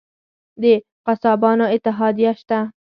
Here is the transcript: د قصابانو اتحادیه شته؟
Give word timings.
د 0.61 0.63
قصابانو 1.05 1.65
اتحادیه 1.75 2.31
شته؟ 2.39 2.59